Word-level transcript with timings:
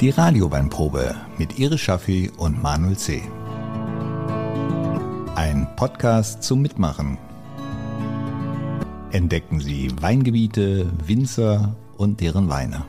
Die 0.00 0.10
Radioweinprobe 0.10 1.14
mit 1.38 1.58
Iris 1.58 1.80
Schaffi 1.80 2.30
und 2.36 2.62
Manuel 2.62 2.96
C. 2.96 3.22
Ein 5.34 5.68
Podcast 5.76 6.42
zum 6.42 6.62
Mitmachen. 6.62 7.18
Entdecken 9.12 9.60
Sie 9.60 9.90
Weingebiete, 10.00 10.90
Winzer 11.06 11.74
und 11.96 12.20
deren 12.20 12.48
Weine. 12.48 12.84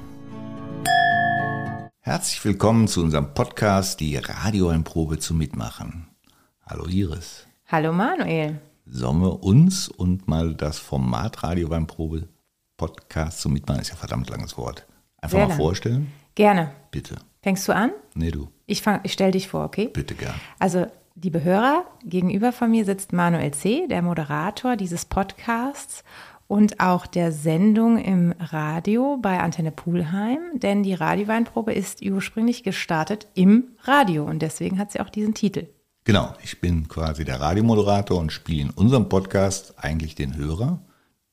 Herzlich 2.01 2.43
willkommen 2.43 2.87
zu 2.87 3.01
unserem 3.03 3.33
Podcast 3.33 3.99
Die 3.99 4.17
Radioweinprobe 4.17 5.19
zum 5.19 5.37
Mitmachen. 5.37 6.07
Hallo 6.65 6.85
Iris. 6.87 7.45
Hallo 7.67 7.93
Manuel. 7.93 8.59
Sollen 8.85 9.21
wir 9.21 9.43
uns 9.43 9.87
und 9.87 10.27
mal 10.27 10.53
das 10.53 10.77
Format 10.77 11.43
Radioweinprobe 11.43 12.27
Podcast 12.77 13.39
zum 13.41 13.53
Mitmachen, 13.53 13.81
ist 13.81 13.89
ja 13.89 13.95
verdammt 13.95 14.29
langes 14.29 14.57
Wort, 14.57 14.85
einfach 15.21 15.37
Sehr 15.37 15.43
mal 15.45 15.49
lang. 15.49 15.57
vorstellen? 15.57 16.11
Gerne. 16.35 16.71
Bitte. 16.91 17.15
Fängst 17.41 17.67
du 17.67 17.73
an? 17.75 17.91
Nee, 18.13 18.31
du. 18.31 18.49
Ich, 18.65 18.81
fang- 18.81 19.01
ich 19.03 19.13
stelle 19.13 19.31
dich 19.31 19.47
vor, 19.47 19.63
okay? 19.65 19.87
Bitte 19.87 20.15
gern. 20.15 20.33
Also, 20.59 20.87
liebe 21.21 21.43
Hörer, 21.43 21.85
gegenüber 22.03 22.51
von 22.51 22.71
mir 22.71 22.85
sitzt 22.85 23.13
Manuel 23.13 23.51
C., 23.53 23.87
der 23.87 24.01
Moderator 24.01 24.75
dieses 24.75 25.05
Podcasts 25.05 26.03
und 26.47 26.79
auch 26.79 27.05
der 27.07 27.31
Sendung 27.31 27.97
im 27.97 28.33
Radio 28.39 29.17
bei 29.21 29.39
Antenne 29.39 29.71
Pulheim, 29.71 30.39
denn 30.59 30.83
die 30.83 30.93
Radioweinprobe 30.93 31.73
ist 31.73 32.01
ursprünglich 32.03 32.63
gestartet 32.63 33.27
im 33.33 33.69
Radio 33.83 34.25
und 34.25 34.41
deswegen 34.41 34.77
hat 34.77 34.91
sie 34.91 34.99
auch 34.99 35.09
diesen 35.09 35.33
Titel. 35.33 35.67
Genau, 36.03 36.33
ich 36.43 36.61
bin 36.61 36.87
quasi 36.87 37.25
der 37.25 37.39
Radiomoderator 37.41 38.19
und 38.19 38.31
spiele 38.31 38.61
in 38.63 38.69
unserem 38.69 39.09
Podcast 39.09 39.73
eigentlich 39.77 40.13
den 40.13 40.35
Hörer, 40.35 40.79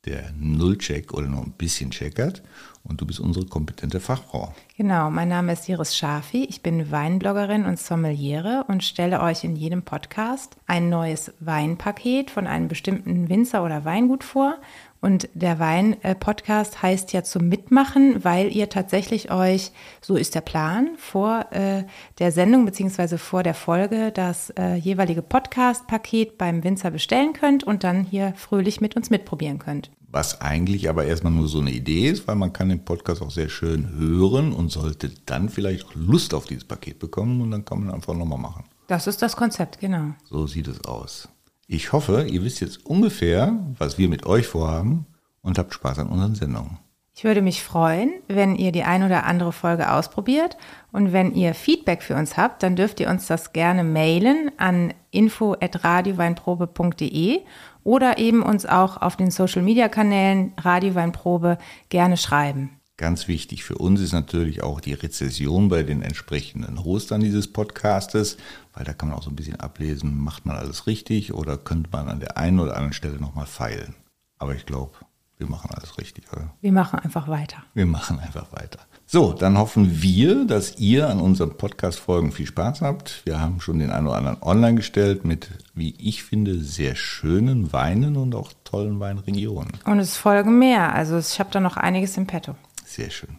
der 0.04 0.32
Nullcheck 0.38 1.12
oder 1.12 1.28
nur 1.28 1.42
ein 1.42 1.52
bisschen 1.52 1.90
checkert. 1.90 2.42
Und 2.84 3.00
du 3.00 3.06
bist 3.06 3.20
unsere 3.20 3.46
kompetente 3.46 4.00
Fachfrau. 4.00 4.52
Genau, 4.76 5.08
mein 5.08 5.28
Name 5.28 5.52
ist 5.52 5.68
Iris 5.68 5.96
Schafi, 5.96 6.44
ich 6.44 6.62
bin 6.62 6.90
Weinbloggerin 6.90 7.64
und 7.64 7.78
Sommeliere 7.78 8.64
und 8.66 8.82
stelle 8.82 9.20
euch 9.20 9.44
in 9.44 9.54
jedem 9.54 9.82
Podcast 9.82 10.56
ein 10.66 10.88
neues 10.88 11.32
Weinpaket 11.38 12.32
von 12.32 12.48
einem 12.48 12.66
bestimmten 12.66 13.28
Winzer 13.28 13.64
oder 13.64 13.84
Weingut 13.84 14.24
vor. 14.24 14.56
Und 15.02 15.28
der 15.34 15.58
Wein-Podcast 15.58 16.80
heißt 16.80 17.12
ja 17.12 17.24
zum 17.24 17.48
Mitmachen, 17.48 18.24
weil 18.24 18.54
ihr 18.54 18.68
tatsächlich 18.68 19.32
euch, 19.32 19.72
so 20.00 20.14
ist 20.14 20.36
der 20.36 20.42
Plan, 20.42 20.90
vor 20.96 21.46
äh, 21.50 21.82
der 22.20 22.30
Sendung 22.30 22.64
beziehungsweise 22.64 23.18
vor 23.18 23.42
der 23.42 23.54
Folge 23.54 24.12
das 24.12 24.50
äh, 24.50 24.76
jeweilige 24.76 25.20
Podcast-Paket 25.20 26.38
beim 26.38 26.62
Winzer 26.62 26.92
bestellen 26.92 27.32
könnt 27.32 27.64
und 27.64 27.82
dann 27.82 28.04
hier 28.04 28.32
fröhlich 28.36 28.80
mit 28.80 28.94
uns 28.94 29.10
mitprobieren 29.10 29.58
könnt. 29.58 29.90
Was 30.06 30.40
eigentlich 30.40 30.88
aber 30.88 31.04
erstmal 31.04 31.32
nur 31.32 31.48
so 31.48 31.58
eine 31.58 31.72
Idee 31.72 32.08
ist, 32.08 32.28
weil 32.28 32.36
man 32.36 32.52
kann 32.52 32.68
den 32.68 32.84
Podcast 32.84 33.22
auch 33.22 33.32
sehr 33.32 33.48
schön 33.48 33.96
hören 33.98 34.52
und 34.52 34.70
sollte 34.70 35.10
dann 35.26 35.48
vielleicht 35.48 35.84
auch 35.84 35.94
Lust 35.96 36.32
auf 36.32 36.44
dieses 36.44 36.64
Paket 36.64 37.00
bekommen 37.00 37.40
und 37.40 37.50
dann 37.50 37.64
kann 37.64 37.84
man 37.84 37.92
einfach 37.92 38.14
nochmal 38.14 38.38
machen. 38.38 38.66
Das 38.86 39.08
ist 39.08 39.20
das 39.20 39.34
Konzept, 39.34 39.80
genau. 39.80 40.12
So 40.30 40.46
sieht 40.46 40.68
es 40.68 40.84
aus. 40.84 41.28
Ich 41.66 41.92
hoffe, 41.92 42.26
ihr 42.28 42.42
wisst 42.42 42.60
jetzt 42.60 42.84
ungefähr, 42.84 43.56
was 43.78 43.98
wir 43.98 44.08
mit 44.08 44.26
euch 44.26 44.46
vorhaben 44.46 45.06
und 45.42 45.58
habt 45.58 45.74
Spaß 45.74 46.00
an 46.00 46.08
unseren 46.08 46.34
Sendungen. 46.34 46.78
Ich 47.14 47.24
würde 47.24 47.42
mich 47.42 47.62
freuen, 47.62 48.22
wenn 48.26 48.56
ihr 48.56 48.72
die 48.72 48.84
ein 48.84 49.02
oder 49.02 49.24
andere 49.24 49.52
Folge 49.52 49.92
ausprobiert 49.92 50.56
und 50.92 51.12
wenn 51.12 51.34
ihr 51.34 51.52
Feedback 51.52 52.02
für 52.02 52.16
uns 52.16 52.38
habt, 52.38 52.62
dann 52.62 52.74
dürft 52.74 53.00
ihr 53.00 53.10
uns 53.10 53.26
das 53.26 53.52
gerne 53.52 53.84
mailen 53.84 54.50
an 54.56 54.94
info@radioweinprobe.de 55.10 57.40
oder 57.84 58.16
eben 58.16 58.42
uns 58.42 58.64
auch 58.64 59.02
auf 59.02 59.16
den 59.16 59.30
Social 59.30 59.60
Media 59.62 59.88
Kanälen 59.88 60.54
Radioweinprobe 60.58 61.58
gerne 61.90 62.16
schreiben. 62.16 62.80
Ganz 63.02 63.26
wichtig 63.26 63.64
für 63.64 63.78
uns 63.78 64.00
ist 64.00 64.12
natürlich 64.12 64.62
auch 64.62 64.80
die 64.80 64.92
Rezession 64.92 65.68
bei 65.68 65.82
den 65.82 66.02
entsprechenden 66.02 66.84
Hostern 66.84 67.20
dieses 67.20 67.52
Podcastes, 67.52 68.36
weil 68.74 68.84
da 68.84 68.92
kann 68.92 69.08
man 69.08 69.18
auch 69.18 69.24
so 69.24 69.30
ein 69.30 69.34
bisschen 69.34 69.58
ablesen, 69.58 70.16
macht 70.22 70.46
man 70.46 70.54
alles 70.54 70.86
richtig 70.86 71.34
oder 71.34 71.56
könnte 71.56 71.90
man 71.90 72.08
an 72.08 72.20
der 72.20 72.36
einen 72.36 72.60
oder 72.60 72.76
anderen 72.76 72.92
Stelle 72.92 73.16
nochmal 73.16 73.46
feilen. 73.46 73.96
Aber 74.38 74.54
ich 74.54 74.66
glaube, 74.66 74.92
wir 75.36 75.48
machen 75.48 75.70
alles 75.74 75.98
richtig, 75.98 76.32
oder? 76.32 76.54
Wir 76.60 76.70
machen 76.70 77.00
einfach 77.00 77.26
weiter. 77.26 77.56
Wir 77.74 77.86
machen 77.86 78.20
einfach 78.20 78.52
weiter. 78.52 78.78
So, 79.04 79.32
dann 79.32 79.58
hoffen 79.58 80.00
wir, 80.00 80.44
dass 80.44 80.78
ihr 80.78 81.10
an 81.10 81.18
unseren 81.18 81.56
Podcast-Folgen 81.56 82.30
viel 82.30 82.46
Spaß 82.46 82.82
habt. 82.82 83.22
Wir 83.24 83.40
haben 83.40 83.60
schon 83.60 83.80
den 83.80 83.90
einen 83.90 84.06
oder 84.06 84.16
anderen 84.18 84.40
online 84.42 84.76
gestellt 84.76 85.24
mit, 85.24 85.50
wie 85.74 85.96
ich 85.98 86.22
finde, 86.22 86.60
sehr 86.60 86.94
schönen 86.94 87.72
Weinen 87.72 88.16
und 88.16 88.36
auch 88.36 88.52
tollen 88.62 89.00
Weinregionen. 89.00 89.72
Und 89.86 89.98
es 89.98 90.16
folgen 90.16 90.60
mehr, 90.60 90.94
also 90.94 91.18
ich 91.18 91.40
habe 91.40 91.50
da 91.50 91.58
noch 91.58 91.76
einiges 91.76 92.16
im 92.16 92.28
Petto. 92.28 92.54
Sehr 92.92 93.08
schön. 93.08 93.38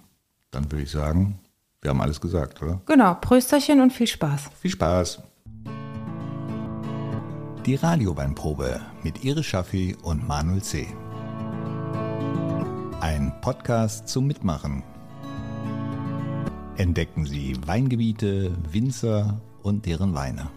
Dann 0.49 0.71
würde 0.71 0.81
ich 0.81 0.89
sagen, 0.89 1.37
wir 1.79 1.91
haben 1.91 2.01
alles 2.01 2.19
gesagt, 2.19 2.63
oder? 2.63 2.81
Genau, 2.87 3.13
Prösterchen 3.13 3.81
und 3.81 3.93
viel 3.93 4.07
Spaß. 4.07 4.49
Viel 4.59 4.71
Spaß. 4.71 5.21
Die 7.63 7.75
Radioweinprobe 7.75 8.81
mit 9.03 9.23
Iris 9.23 9.45
Schaffi 9.45 9.95
und 10.01 10.27
Manuel 10.27 10.63
C. 10.63 10.87
Ein 12.99 13.31
Podcast 13.41 14.07
zum 14.07 14.25
Mitmachen. 14.25 14.81
Entdecken 16.77 17.27
Sie 17.27 17.55
Weingebiete, 17.67 18.57
Winzer 18.71 19.39
und 19.61 19.85
deren 19.85 20.15
Weine. 20.15 20.49